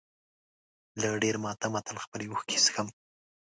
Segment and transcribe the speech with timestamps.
[1.01, 2.87] له ډېر ماتمه تل خپلې اوښکې څښم.